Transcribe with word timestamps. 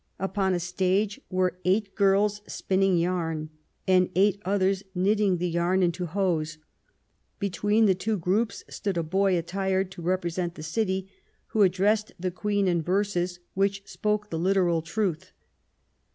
Upon 0.17 0.55
a 0.55 0.59
stage 0.59 1.21
were 1.29 1.59
eight 1.63 1.93
girls 1.93 2.41
spinning 2.47 2.97
yam, 2.97 3.51
and 3.87 4.09
eight 4.15 4.41
others 4.43 4.81
knitting 4.95 5.37
the 5.37 5.47
yarn 5.47 5.83
into 5.83 6.07
hose: 6.07 6.57
between 7.37 7.85
the 7.85 7.93
two 7.93 8.17
groups 8.17 8.63
stood 8.67 8.97
a 8.97 9.03
boy 9.03 9.37
attired 9.37 9.91
to 9.91 10.01
represent 10.01 10.55
the 10.55 10.63
city, 10.63 11.11
who 11.49 11.61
addressed 11.61 12.13
the 12.19 12.31
Queen 12.31 12.67
in 12.67 12.81
verses 12.81 13.41
which 13.53 13.83
spoke 13.87 14.31
the 14.31 14.39
literal 14.39 14.81
truth:— 14.81 15.17
II 15.25 15.25
i62 15.25 15.25
QUEEN 15.25 15.35
ELIZABETH. 15.37 16.03